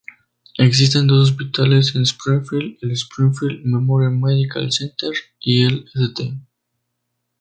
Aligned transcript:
Existen 0.57 1.05
dos 1.05 1.29
hospitales 1.29 1.93
en 1.93 2.01
Springfield, 2.07 2.79
el 2.81 2.89
Springfield 2.93 3.63
Memorial 3.65 4.17
Medical 4.17 4.71
Center 4.71 5.11
y 5.39 5.63
el 5.63 5.85
St. 5.93 6.41